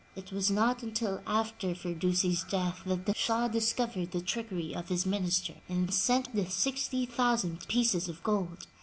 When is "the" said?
3.05-3.13, 4.09-4.21, 6.35-6.49